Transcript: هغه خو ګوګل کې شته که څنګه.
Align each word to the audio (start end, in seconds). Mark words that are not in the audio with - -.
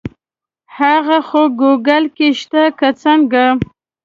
هغه 0.77 1.17
خو 1.27 1.41
ګوګل 1.59 2.03
کې 2.15 2.27
شته 2.39 2.63
که 2.79 2.89
څنګه. 3.01 3.45